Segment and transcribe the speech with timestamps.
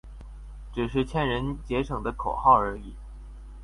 [0.73, 2.95] 只是勸人節省的口號而已